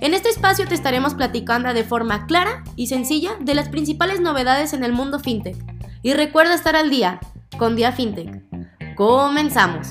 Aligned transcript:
En 0.00 0.14
este 0.14 0.28
espacio 0.28 0.64
te 0.68 0.76
estaremos 0.76 1.14
platicando 1.14 1.74
de 1.74 1.82
forma 1.82 2.26
clara 2.26 2.62
y 2.76 2.86
sencilla 2.86 3.32
de 3.40 3.56
las 3.56 3.68
principales 3.68 4.20
novedades 4.20 4.72
en 4.72 4.84
el 4.84 4.92
mundo 4.92 5.18
FinTech. 5.18 5.56
Y 6.02 6.12
recuerda 6.12 6.54
estar 6.54 6.76
al 6.76 6.88
día 6.88 7.18
con 7.58 7.74
Dia 7.74 7.90
FinTech. 7.90 8.44
Comenzamos. 8.94 9.88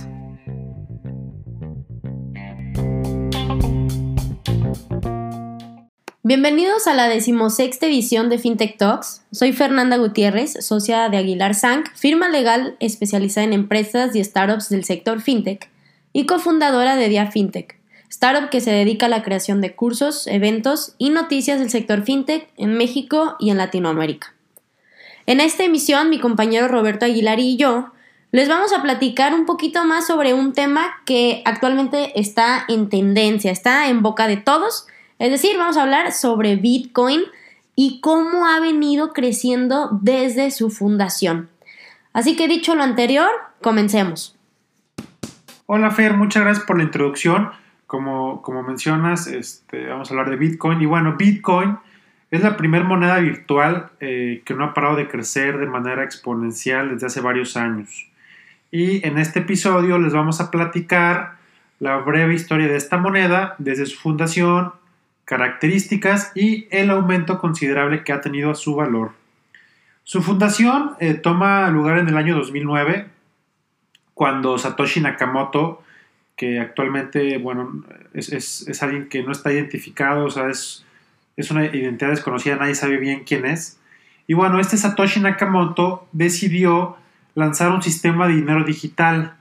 Bienvenidos 6.23 6.87
a 6.87 6.93
la 6.93 7.09
decimosexta 7.09 7.87
edición 7.87 8.29
de 8.29 8.37
FinTech 8.37 8.77
Talks. 8.77 9.23
Soy 9.31 9.51
Fernanda 9.51 9.97
Gutiérrez, 9.97 10.65
socia 10.65 11.09
de 11.09 11.17
Aguilar 11.17 11.53
Sank, 11.53 11.89
firma 11.95 12.29
legal 12.29 12.77
especializada 12.79 13.45
en 13.45 13.51
empresas 13.51 14.15
y 14.15 14.23
startups 14.23 14.69
del 14.69 14.85
sector 14.85 15.19
FinTech 15.19 15.69
y 16.13 16.25
cofundadora 16.25 16.95
de 16.95 17.09
Dia 17.09 17.29
FinTech, 17.29 17.77
startup 18.09 18.49
que 18.49 18.61
se 18.61 18.71
dedica 18.71 19.07
a 19.07 19.09
la 19.09 19.23
creación 19.23 19.61
de 19.61 19.75
cursos, 19.75 20.27
eventos 20.27 20.95
y 20.97 21.09
noticias 21.09 21.59
del 21.59 21.69
sector 21.69 22.03
FinTech 22.03 22.49
en 22.57 22.77
México 22.77 23.35
y 23.39 23.49
en 23.49 23.57
Latinoamérica. 23.57 24.33
En 25.25 25.39
esta 25.39 25.63
emisión, 25.63 26.09
mi 26.09 26.19
compañero 26.19 26.67
Roberto 26.67 27.05
Aguilar 27.05 27.39
y 27.39 27.57
yo 27.57 27.91
les 28.31 28.49
vamos 28.49 28.73
a 28.73 28.81
platicar 28.81 29.33
un 29.33 29.45
poquito 29.45 29.83
más 29.85 30.07
sobre 30.07 30.33
un 30.33 30.53
tema 30.53 31.01
que 31.05 31.41
actualmente 31.45 32.19
está 32.19 32.65
en 32.67 32.89
tendencia, 32.89 33.51
está 33.51 33.89
en 33.89 34.01
boca 34.01 34.27
de 34.27 34.37
todos 34.37 34.87
es 35.19 35.31
decir, 35.31 35.57
vamos 35.57 35.77
a 35.77 35.83
hablar 35.83 36.11
sobre 36.11 36.55
Bitcoin 36.55 37.21
y 37.75 38.01
cómo 38.01 38.47
ha 38.47 38.59
venido 38.59 39.13
creciendo 39.13 39.89
desde 40.01 40.51
su 40.51 40.69
fundación. 40.69 41.49
Así 42.13 42.35
que 42.35 42.47
dicho 42.47 42.75
lo 42.75 42.83
anterior, 42.83 43.29
comencemos. 43.61 44.35
Hola 45.65 45.91
Fer, 45.91 46.13
muchas 46.13 46.43
gracias 46.43 46.65
por 46.65 46.77
la 46.77 46.83
introducción. 46.83 47.51
Como, 47.87 48.41
como 48.41 48.63
mencionas, 48.63 49.27
este, 49.27 49.87
vamos 49.87 50.09
a 50.09 50.13
hablar 50.13 50.29
de 50.29 50.35
Bitcoin. 50.35 50.81
Y 50.81 50.85
bueno, 50.85 51.15
Bitcoin 51.17 51.77
es 52.29 52.43
la 52.43 52.57
primera 52.57 52.83
moneda 52.83 53.17
virtual 53.19 53.89
eh, 53.99 54.41
que 54.45 54.53
no 54.53 54.65
ha 54.65 54.73
parado 54.73 54.97
de 54.97 55.07
crecer 55.07 55.57
de 55.57 55.67
manera 55.67 56.03
exponencial 56.03 56.89
desde 56.89 57.07
hace 57.07 57.21
varios 57.21 57.57
años. 57.57 58.07
Y 58.69 59.05
en 59.07 59.17
este 59.17 59.39
episodio 59.39 59.97
les 59.97 60.13
vamos 60.13 60.41
a 60.41 60.51
platicar 60.51 61.37
la 61.79 61.97
breve 61.97 62.33
historia 62.33 62.67
de 62.67 62.75
esta 62.75 62.97
moneda 62.97 63.55
desde 63.57 63.85
su 63.85 63.97
fundación 63.97 64.73
características 65.27 66.31
y 66.35 66.67
el 66.71 66.89
aumento 66.89 67.37
considerable 67.37 68.03
que 68.03 68.13
ha 68.13 68.21
tenido 68.21 68.49
a 68.49 68.55
su 68.55 68.75
valor. 68.75 69.11
Su 70.05 70.21
fundación 70.21 70.95
eh, 71.01 71.15
toma 71.15 71.69
lugar 71.69 71.97
en 71.97 72.07
el 72.07 72.15
año 72.15 72.33
2009, 72.35 73.07
cuando 74.13 74.57
Satoshi 74.57 75.01
Nakamoto, 75.01 75.83
que 76.37 76.59
actualmente 76.59 77.37
bueno, 77.39 77.83
es, 78.13 78.81
alguien 78.81 79.09
que 79.09 79.23
no 79.23 79.33
está 79.33 79.51
identificado, 79.51 80.25
o 80.25 80.29
sea, 80.29 80.49
es, 80.49 80.85
es 81.35 81.51
una 81.51 81.65
identidad 81.65 82.11
desconocida, 82.11 82.55
nadie 82.55 82.75
sabe 82.75 82.97
bien 82.97 83.23
quién 83.25 83.45
es. 83.45 83.79
Y 84.27 84.35
bueno, 84.35 84.59
este 84.59 84.77
Satoshi 84.77 85.19
Nakamoto 85.19 86.07
decidió 86.11 86.95
lanzar 87.33 87.71
un 87.71 87.81
sistema 87.81 88.27
de 88.27 88.35
dinero 88.35 88.63
digital 88.63 89.35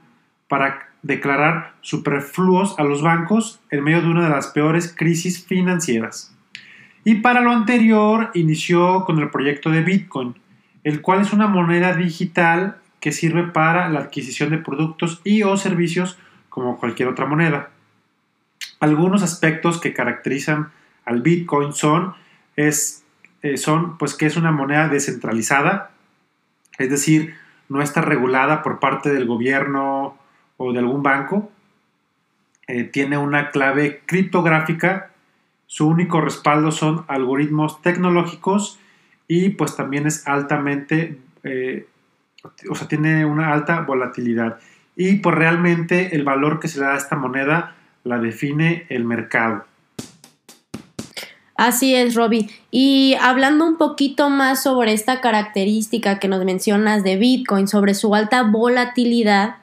para 0.47 0.89
declarar 1.03 1.73
superfluos 1.81 2.77
a 2.79 2.83
los 2.83 3.01
bancos 3.01 3.59
en 3.69 3.83
medio 3.83 4.01
de 4.01 4.09
una 4.09 4.23
de 4.23 4.29
las 4.29 4.47
peores 4.47 4.93
crisis 4.95 5.45
financieras. 5.45 6.35
Y 7.03 7.15
para 7.15 7.41
lo 7.41 7.51
anterior 7.51 8.31
inició 8.33 9.05
con 9.05 9.19
el 9.19 9.29
proyecto 9.29 9.69
de 9.69 9.81
Bitcoin, 9.81 10.35
el 10.83 11.01
cual 11.01 11.21
es 11.21 11.31
una 11.31 11.47
moneda 11.47 11.93
digital 11.93 12.77
que 12.99 13.11
sirve 13.11 13.43
para 13.43 13.87
la 13.89 13.99
adquisición 13.99 14.49
de 14.49 14.57
productos 14.57 15.21
y 15.23 15.43
o 15.43 15.55
servicios 15.57 16.17
como 16.57 16.79
cualquier 16.79 17.07
otra 17.07 17.27
moneda. 17.27 17.69
Algunos 18.79 19.21
aspectos 19.21 19.79
que 19.79 19.93
caracterizan 19.93 20.71
al 21.05 21.21
Bitcoin 21.21 21.71
son, 21.71 22.15
es, 22.55 23.03
eh, 23.43 23.57
son 23.57 23.99
pues 23.99 24.15
que 24.15 24.25
es 24.25 24.37
una 24.37 24.51
moneda 24.51 24.87
descentralizada, 24.87 25.91
es 26.79 26.89
decir, 26.89 27.35
no 27.69 27.83
está 27.83 28.01
regulada 28.01 28.63
por 28.63 28.79
parte 28.79 29.13
del 29.13 29.27
gobierno 29.27 30.17
o 30.57 30.73
de 30.73 30.79
algún 30.79 31.03
banco, 31.03 31.51
eh, 32.65 32.85
tiene 32.85 33.19
una 33.19 33.51
clave 33.51 34.01
criptográfica, 34.07 35.11
su 35.67 35.87
único 35.87 36.21
respaldo 36.21 36.71
son 36.71 37.05
algoritmos 37.07 37.83
tecnológicos 37.83 38.79
y 39.27 39.49
pues 39.49 39.75
también 39.75 40.07
es 40.07 40.27
altamente, 40.27 41.19
eh, 41.43 41.85
o 42.67 42.73
sea, 42.73 42.87
tiene 42.87 43.25
una 43.27 43.53
alta 43.53 43.81
volatilidad. 43.81 44.57
Y 44.97 45.17
pues 45.17 45.35
realmente 45.35 46.15
el 46.15 46.23
valor 46.23 46.59
que 46.59 46.67
se 46.67 46.79
le 46.79 46.87
da 46.87 46.95
a 46.95 46.97
esta 46.97 47.15
moneda 47.15 47.75
la 48.03 48.17
define 48.17 48.87
el 48.89 49.05
mercado. 49.05 49.65
Así 51.55 51.95
es, 51.95 52.15
Robbie. 52.15 52.49
Y 52.71 53.15
hablando 53.21 53.65
un 53.65 53.77
poquito 53.77 54.29
más 54.29 54.63
sobre 54.63 54.93
esta 54.93 55.21
característica 55.21 56.19
que 56.19 56.27
nos 56.27 56.43
mencionas 56.45 57.03
de 57.03 57.17
Bitcoin, 57.17 57.67
sobre 57.67 57.93
su 57.93 58.13
alta 58.13 58.43
volatilidad, 58.43 59.57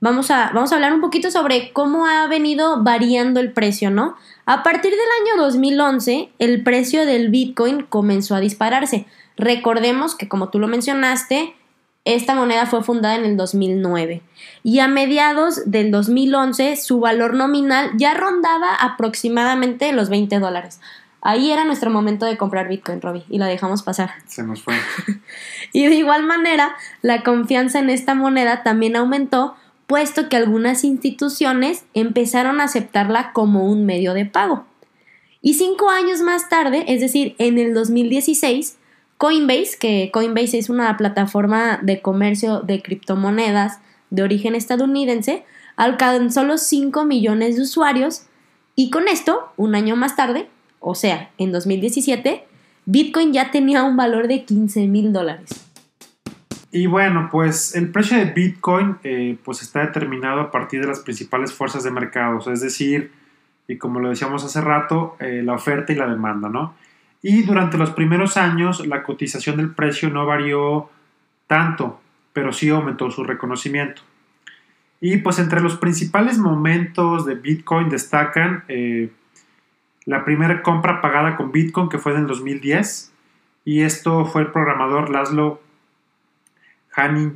vamos 0.00 0.30
a, 0.30 0.50
vamos 0.54 0.70
a 0.72 0.76
hablar 0.76 0.92
un 0.92 1.00
poquito 1.00 1.30
sobre 1.30 1.72
cómo 1.72 2.06
ha 2.06 2.26
venido 2.28 2.82
variando 2.82 3.40
el 3.40 3.52
precio, 3.52 3.90
¿no? 3.90 4.16
A 4.46 4.62
partir 4.62 4.92
del 4.92 5.00
año 5.22 5.42
2011, 5.42 6.30
el 6.38 6.62
precio 6.62 7.04
del 7.04 7.30
Bitcoin 7.30 7.82
comenzó 7.82 8.34
a 8.36 8.40
dispararse. 8.40 9.06
Recordemos 9.36 10.14
que, 10.14 10.28
como 10.28 10.50
tú 10.50 10.58
lo 10.58 10.68
mencionaste, 10.68 11.54
esta 12.04 12.34
moneda 12.34 12.66
fue 12.66 12.82
fundada 12.82 13.16
en 13.16 13.24
el 13.24 13.36
2009 13.36 14.22
y 14.62 14.78
a 14.78 14.88
mediados 14.88 15.70
del 15.70 15.90
2011 15.90 16.76
su 16.76 17.00
valor 17.00 17.34
nominal 17.34 17.90
ya 17.96 18.14
rondaba 18.14 18.74
aproximadamente 18.74 19.92
los 19.92 20.08
20 20.08 20.38
dólares. 20.38 20.80
Ahí 21.22 21.50
era 21.50 21.64
nuestro 21.64 21.90
momento 21.90 22.24
de 22.24 22.38
comprar 22.38 22.68
Bitcoin, 22.68 23.02
Robbie, 23.02 23.26
y 23.28 23.36
la 23.36 23.46
dejamos 23.46 23.82
pasar. 23.82 24.12
Se 24.26 24.42
nos 24.42 24.62
fue. 24.62 24.74
y 25.72 25.86
de 25.86 25.94
igual 25.96 26.24
manera, 26.24 26.74
la 27.02 27.22
confianza 27.22 27.78
en 27.78 27.90
esta 27.90 28.14
moneda 28.14 28.62
también 28.62 28.96
aumentó 28.96 29.54
puesto 29.86 30.28
que 30.28 30.36
algunas 30.36 30.84
instituciones 30.84 31.84
empezaron 31.94 32.60
a 32.60 32.64
aceptarla 32.64 33.32
como 33.32 33.66
un 33.66 33.84
medio 33.84 34.14
de 34.14 34.24
pago. 34.24 34.64
Y 35.42 35.54
cinco 35.54 35.90
años 35.90 36.20
más 36.20 36.48
tarde, 36.48 36.84
es 36.86 37.00
decir, 37.00 37.34
en 37.38 37.58
el 37.58 37.74
2016, 37.74 38.78
Coinbase, 39.20 39.76
que 39.78 40.10
Coinbase 40.10 40.56
es 40.56 40.70
una 40.70 40.96
plataforma 40.96 41.78
de 41.82 42.00
comercio 42.00 42.60
de 42.60 42.80
criptomonedas 42.80 43.78
de 44.08 44.22
origen 44.22 44.54
estadounidense, 44.54 45.44
alcanzó 45.76 46.42
los 46.42 46.62
5 46.62 47.04
millones 47.04 47.56
de 47.56 47.62
usuarios 47.64 48.22
y 48.76 48.88
con 48.88 49.08
esto, 49.08 49.52
un 49.58 49.74
año 49.74 49.94
más 49.94 50.16
tarde, 50.16 50.48
o 50.78 50.94
sea, 50.94 51.28
en 51.36 51.52
2017, 51.52 52.46
Bitcoin 52.86 53.34
ya 53.34 53.50
tenía 53.50 53.84
un 53.84 53.94
valor 53.98 54.26
de 54.26 54.46
15 54.46 54.86
mil 54.86 55.12
dólares. 55.12 55.50
Y 56.72 56.86
bueno, 56.86 57.28
pues 57.30 57.74
el 57.74 57.92
precio 57.92 58.16
de 58.16 58.24
Bitcoin 58.24 58.96
eh, 59.04 59.36
pues 59.44 59.60
está 59.60 59.80
determinado 59.80 60.40
a 60.40 60.50
partir 60.50 60.80
de 60.80 60.86
las 60.86 61.00
principales 61.00 61.52
fuerzas 61.52 61.84
de 61.84 61.90
mercado, 61.90 62.38
es 62.50 62.62
decir, 62.62 63.12
y 63.68 63.76
como 63.76 64.00
lo 64.00 64.08
decíamos 64.08 64.44
hace 64.44 64.62
rato, 64.62 65.18
eh, 65.20 65.42
la 65.44 65.52
oferta 65.52 65.92
y 65.92 65.96
la 65.96 66.06
demanda, 66.06 66.48
¿no? 66.48 66.74
Y 67.22 67.42
durante 67.42 67.76
los 67.76 67.90
primeros 67.90 68.36
años 68.36 68.86
la 68.86 69.02
cotización 69.02 69.56
del 69.58 69.74
precio 69.74 70.10
no 70.10 70.26
varió 70.26 70.90
tanto, 71.46 72.00
pero 72.32 72.52
sí 72.52 72.68
aumentó 72.70 73.10
su 73.10 73.24
reconocimiento. 73.24 74.02
Y 75.00 75.18
pues 75.18 75.38
entre 75.38 75.60
los 75.60 75.76
principales 75.76 76.38
momentos 76.38 77.26
de 77.26 77.34
Bitcoin 77.34 77.88
destacan 77.88 78.64
eh, 78.68 79.10
la 80.04 80.24
primera 80.24 80.62
compra 80.62 81.00
pagada 81.00 81.36
con 81.36 81.52
Bitcoin 81.52 81.88
que 81.88 81.98
fue 81.98 82.12
en 82.12 82.20
el 82.20 82.26
2010 82.26 83.12
y 83.64 83.82
esto 83.82 84.24
fue 84.26 84.42
el 84.42 84.48
programador 84.48 85.10
Laszlo 85.10 85.60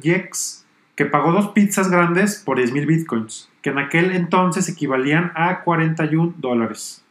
Jex, 0.03 0.67
que 0.97 1.07
pagó 1.07 1.33
dos 1.33 1.49
pizzas 1.49 1.91
grandes 1.91 2.43
por 2.45 2.59
10.000 2.59 2.87
bitcoins, 2.87 3.51
que 3.63 3.71
en 3.71 3.79
aquel 3.79 4.13
entonces 4.13 4.69
equivalían 4.69 5.33
a 5.35 5.63
41 5.63 6.35
dólares. 6.39 7.05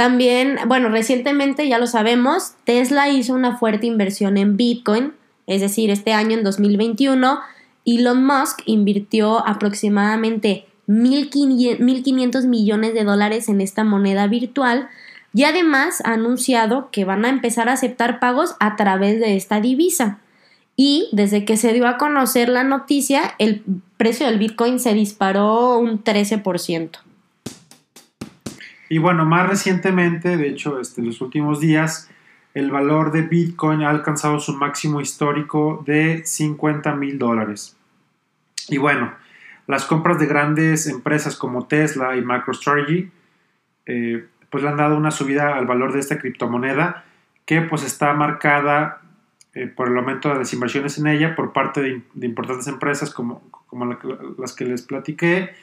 También, 0.00 0.56
bueno, 0.66 0.88
recientemente 0.88 1.68
ya 1.68 1.76
lo 1.76 1.86
sabemos, 1.86 2.54
Tesla 2.64 3.10
hizo 3.10 3.34
una 3.34 3.58
fuerte 3.58 3.86
inversión 3.86 4.38
en 4.38 4.56
Bitcoin, 4.56 5.12
es 5.46 5.60
decir, 5.60 5.90
este 5.90 6.14
año 6.14 6.38
en 6.38 6.42
2021, 6.42 7.38
Elon 7.84 8.24
Musk 8.24 8.62
invirtió 8.64 9.46
aproximadamente 9.46 10.64
1.500 10.88 12.46
millones 12.46 12.94
de 12.94 13.04
dólares 13.04 13.50
en 13.50 13.60
esta 13.60 13.84
moneda 13.84 14.26
virtual 14.26 14.88
y 15.34 15.44
además 15.44 16.00
ha 16.06 16.14
anunciado 16.14 16.88
que 16.90 17.04
van 17.04 17.26
a 17.26 17.28
empezar 17.28 17.68
a 17.68 17.74
aceptar 17.74 18.20
pagos 18.20 18.56
a 18.58 18.76
través 18.76 19.20
de 19.20 19.36
esta 19.36 19.60
divisa. 19.60 20.20
Y 20.76 21.10
desde 21.12 21.44
que 21.44 21.58
se 21.58 21.74
dio 21.74 21.86
a 21.86 21.98
conocer 21.98 22.48
la 22.48 22.64
noticia, 22.64 23.34
el 23.38 23.62
precio 23.98 24.26
del 24.26 24.38
Bitcoin 24.38 24.80
se 24.80 24.94
disparó 24.94 25.78
un 25.78 26.02
13%. 26.02 27.00
Y 28.92 28.98
bueno, 28.98 29.24
más 29.24 29.48
recientemente, 29.48 30.36
de 30.36 30.48
hecho, 30.48 30.80
este, 30.80 31.00
en 31.00 31.06
los 31.06 31.20
últimos 31.20 31.60
días, 31.60 32.10
el 32.54 32.72
valor 32.72 33.12
de 33.12 33.22
Bitcoin 33.22 33.84
ha 33.84 33.88
alcanzado 33.88 34.40
su 34.40 34.56
máximo 34.56 35.00
histórico 35.00 35.84
de 35.86 36.22
50 36.26 36.96
mil 36.96 37.16
dólares. 37.16 37.76
Y 38.68 38.78
bueno, 38.78 39.14
las 39.68 39.84
compras 39.84 40.18
de 40.18 40.26
grandes 40.26 40.88
empresas 40.88 41.36
como 41.36 41.68
Tesla 41.68 42.16
y 42.16 42.22
MicroStrategy 42.22 43.12
eh, 43.86 44.26
pues 44.50 44.64
le 44.64 44.70
han 44.70 44.76
dado 44.76 44.96
una 44.96 45.12
subida 45.12 45.56
al 45.56 45.66
valor 45.66 45.92
de 45.92 46.00
esta 46.00 46.18
criptomoneda 46.18 47.04
que 47.46 47.62
pues 47.62 47.84
está 47.84 48.12
marcada 48.14 49.02
eh, 49.54 49.68
por 49.68 49.88
el 49.88 49.96
aumento 49.96 50.30
de 50.30 50.34
las 50.40 50.52
inversiones 50.52 50.98
en 50.98 51.06
ella 51.06 51.36
por 51.36 51.52
parte 51.52 51.80
de, 51.80 52.26
importantes 52.26 52.66
empresas 52.66 53.14
como, 53.14 53.40
como 53.68 53.96
las 54.36 54.52
que 54.52 54.64
les 54.64 54.82
platiqué, 54.82 55.54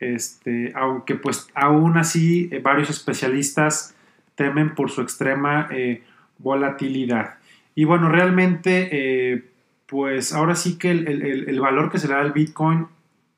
este, 0.00 0.72
aunque 0.74 1.14
pues 1.14 1.48
aún 1.54 1.96
así 1.96 2.48
eh, 2.50 2.58
varios 2.58 2.90
especialistas 2.90 3.94
temen 4.34 4.74
por 4.74 4.90
su 4.90 5.02
extrema 5.02 5.68
eh, 5.70 6.02
volatilidad. 6.38 7.34
Y 7.74 7.84
bueno, 7.84 8.08
realmente 8.08 9.44
pues 9.86 10.32
ahora 10.32 10.54
sí 10.54 10.78
que 10.78 10.90
el, 10.90 11.60
valor 11.60 11.90
que 11.90 11.98
se 11.98 12.08
le 12.08 12.14
da 12.14 12.20
al 12.20 12.32
Bitcoin 12.32 12.86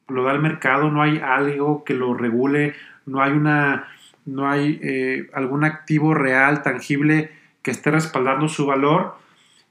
lo 0.08 0.24
da 0.24 0.32
el 0.32 0.40
mercado, 0.40 0.90
no 0.90 1.02
hay 1.02 1.18
algo 1.18 1.84
que 1.84 1.94
lo 1.94 2.14
regule, 2.14 2.74
no 3.06 3.22
hay 3.22 3.32
una 3.32 3.88
no 4.24 4.48
hay 4.48 4.78
eh, 4.82 5.28
algún 5.32 5.64
activo 5.64 6.14
real, 6.14 6.62
tangible, 6.62 7.30
que 7.62 7.70
esté 7.70 7.90
respaldando 7.90 8.48
su 8.48 8.66
valor. 8.66 9.16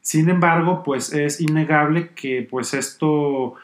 Sin 0.01 0.29
embargo, 0.29 0.83
pues 0.83 1.13
es 1.13 1.39
innegable 1.39 2.09
que 2.09 2.47
pues 2.49 2.73
esto, 2.73 3.55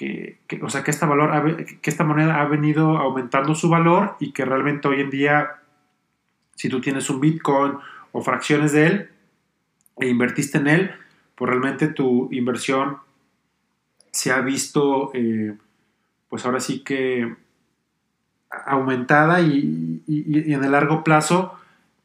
que, 0.00 0.60
o 0.62 0.70
sea, 0.70 0.82
que 0.82 0.90
esta, 0.90 1.04
valor, 1.04 1.66
que 1.82 1.90
esta 1.90 2.04
moneda 2.04 2.40
ha 2.40 2.46
venido 2.46 2.96
aumentando 2.96 3.54
su 3.54 3.68
valor 3.68 4.16
y 4.18 4.32
que 4.32 4.46
realmente 4.46 4.88
hoy 4.88 5.02
en 5.02 5.10
día, 5.10 5.60
si 6.54 6.70
tú 6.70 6.80
tienes 6.80 7.10
un 7.10 7.20
Bitcoin 7.20 7.74
o 8.12 8.22
fracciones 8.22 8.72
de 8.72 8.86
él 8.86 9.10
e 9.98 10.08
invertiste 10.08 10.56
en 10.56 10.68
él, 10.68 10.90
pues 11.34 11.50
realmente 11.50 11.88
tu 11.88 12.28
inversión 12.32 12.96
se 14.10 14.32
ha 14.32 14.40
visto, 14.40 15.10
eh, 15.12 15.54
pues 16.30 16.46
ahora 16.46 16.60
sí 16.60 16.82
que 16.82 17.36
aumentada 18.50 19.42
y, 19.42 20.02
en 20.06 20.64
el 20.64 20.72
largo 20.72 21.04
plazo, 21.04 21.58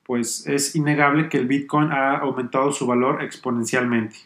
pues 0.03 0.45
es 0.47 0.75
innegable 0.75 1.29
que 1.29 1.37
el 1.37 1.47
Bitcoin 1.47 1.93
ha 1.93 2.17
aumentado 2.17 2.73
su 2.73 2.85
valor 2.85 3.23
exponencialmente. 3.23 4.17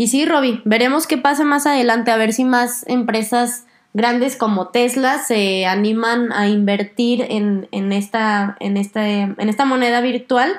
Y 0.00 0.06
sí, 0.06 0.24
Robbie, 0.24 0.62
veremos 0.64 1.06
qué 1.06 1.18
pasa 1.18 1.44
más 1.44 1.66
adelante, 1.66 2.10
a 2.10 2.16
ver 2.16 2.32
si 2.32 2.46
más 2.46 2.88
empresas 2.88 3.66
grandes 3.92 4.34
como 4.34 4.68
Tesla 4.68 5.18
se 5.18 5.66
animan 5.66 6.32
a 6.32 6.48
invertir 6.48 7.26
en, 7.28 7.68
esta, 7.92 8.56
en, 8.60 8.78
en 8.78 9.48
esta 9.50 9.64
moneda 9.66 10.00
virtual 10.00 10.58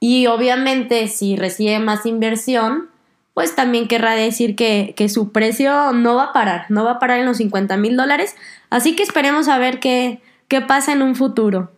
y 0.00 0.28
obviamente 0.28 1.08
si 1.08 1.36
recibe 1.36 1.78
más 1.78 2.06
inversión, 2.06 2.88
pues 3.34 3.54
también 3.54 3.86
querrá 3.86 4.14
decir 4.14 4.56
que, 4.56 4.94
su 5.12 5.30
precio 5.30 5.92
no 5.92 6.14
va 6.14 6.24
a 6.24 6.32
parar, 6.32 6.64
no 6.70 6.82
va 6.82 6.92
a 6.92 6.98
parar 6.98 7.18
en 7.18 7.26
los 7.26 7.36
50 7.36 7.76
mil 7.76 7.98
dólares, 7.98 8.34
Así 8.70 8.96
que 8.96 9.02
esperemos 9.02 9.48
a 9.48 9.58
ver 9.58 9.78
qué 9.78 10.22
pasa 10.66 10.94
en 10.94 11.02
un 11.02 11.16
futuro. 11.16 11.70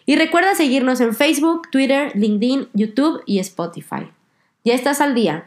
Y 0.07 0.17
recuerda 0.17 0.55
seguirnos 0.55 1.01
en 1.01 1.15
Facebook, 1.15 1.69
Twitter, 1.71 2.13
LinkedIn, 2.15 2.69
YouTube 2.75 3.23
y 3.27 3.39
Spotify. 3.39 4.11
Ya 4.65 4.75
estás 4.75 5.01
al 5.01 5.15
día 5.15 5.47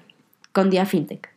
con 0.51 0.69
Diafintech. 0.69 1.31